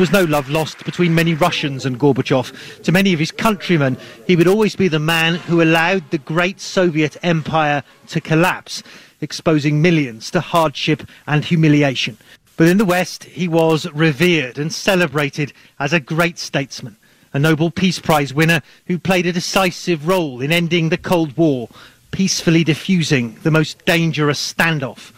[0.00, 2.84] There was no love lost between many Russians and Gorbachev.
[2.84, 6.58] To many of his countrymen, he would always be the man who allowed the great
[6.58, 8.82] Soviet empire to collapse,
[9.20, 12.16] exposing millions to hardship and humiliation.
[12.56, 16.96] But in the West, he was revered and celebrated as a great statesman,
[17.34, 21.68] a Nobel Peace Prize winner who played a decisive role in ending the Cold War,
[22.10, 25.12] peacefully diffusing the most dangerous standoff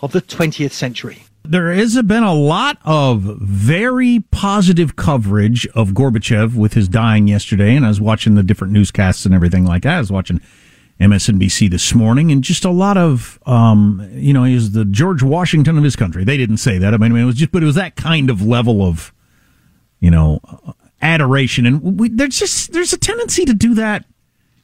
[0.00, 1.24] of the 20th century.
[1.50, 7.74] There has been a lot of very positive coverage of Gorbachev with his dying yesterday,
[7.74, 9.96] and I was watching the different newscasts and everything like that.
[9.96, 10.40] I was watching
[11.00, 15.76] MSNBC this morning, and just a lot of, um, you know, he's the George Washington
[15.76, 16.22] of his country.
[16.22, 16.94] They didn't say that.
[16.94, 19.12] I mean, it was just, but it was that kind of level of,
[19.98, 20.38] you know,
[21.02, 21.66] adoration.
[21.66, 24.04] And we, there's just there's a tendency to do that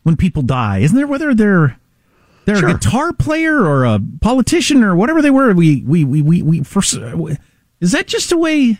[0.04, 1.08] when people die, isn't there?
[1.08, 1.80] Whether they're
[2.46, 2.68] they're sure.
[2.68, 5.52] a guitar player or a politician or whatever they were.
[5.52, 6.94] We we we we, we first,
[7.80, 8.78] is that just a way?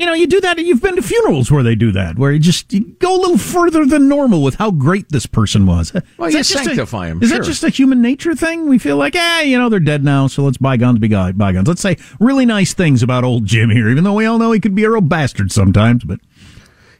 [0.00, 0.58] You know, you do that.
[0.58, 3.38] You've been to funerals where they do that, where you just you go a little
[3.38, 5.92] further than normal with how great this person was.
[6.18, 7.22] Well, you sanctify a, him.
[7.22, 7.38] Is sure.
[7.38, 8.68] that just a human nature thing?
[8.68, 11.68] We feel like, eh, you know, they're dead now, so let's bygones be bygones.
[11.68, 14.58] Let's say really nice things about old Jim here, even though we all know he
[14.58, 16.02] could be a real bastard sometimes.
[16.02, 16.18] But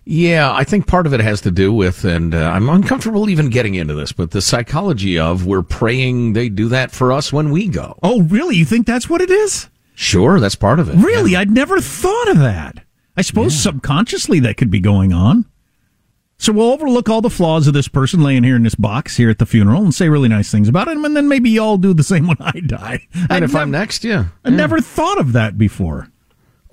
[0.09, 3.51] yeah, I think part of it has to do with, and uh, I'm uncomfortable even
[3.51, 7.51] getting into this, but the psychology of we're praying they do that for us when
[7.51, 7.99] we go.
[8.05, 8.55] Oh, really?
[8.55, 9.69] You think that's what it is?
[9.97, 10.95] Sure, that's part of it.
[10.95, 11.33] Really?
[11.33, 11.41] Yeah.
[11.41, 12.85] I'd never thought of that.
[13.17, 13.73] I suppose yeah.
[13.73, 15.45] subconsciously that could be going on.
[16.39, 19.31] So we'll overlook all the flaws of this person laying here in this box here
[19.31, 21.93] at the funeral and say really nice things about him, and then maybe y'all do
[21.95, 23.09] the same when I die.
[23.13, 24.27] And I'd if nev- I'm next, yeah.
[24.45, 24.57] I yeah.
[24.57, 26.13] never thought of that before.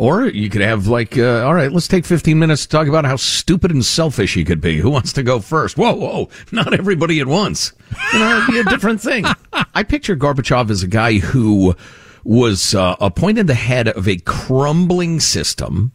[0.04, 3.06] Or you could have like, uh, all right, let's take 15 minutes to talk about
[3.06, 4.80] how stupid and selfish he could be.
[4.80, 5.78] Who wants to go first?
[5.78, 7.72] Whoa, whoa, not everybody at once.
[8.12, 9.24] You know, it'd be a different thing.
[9.74, 11.74] I picture Gorbachev as a guy who
[12.26, 15.94] was uh, appointed the head of a crumbling system.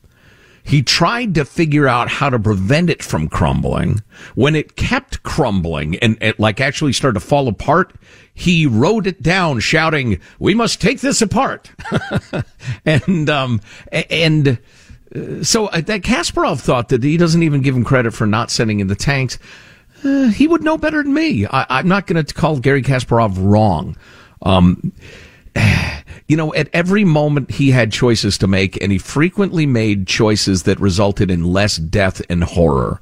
[0.68, 4.02] He tried to figure out how to prevent it from crumbling.
[4.34, 7.94] When it kept crumbling and it like actually started to fall apart,
[8.34, 11.70] he wrote it down shouting, we must take this apart.
[12.84, 14.58] and, um, and,
[15.16, 18.50] uh, so uh, that Kasparov thought that he doesn't even give him credit for not
[18.50, 19.38] sending in the tanks.
[20.04, 21.46] Uh, he would know better than me.
[21.46, 23.96] I, am not going to call Gary Kasparov wrong.
[24.42, 24.92] Um,
[26.28, 30.64] you know, at every moment he had choices to make, and he frequently made choices
[30.64, 33.00] that resulted in less death and horror.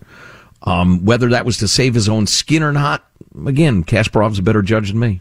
[0.63, 3.05] Um, whether that was to save his own skin or not,
[3.47, 5.21] again, Kasparov's a better judge than me.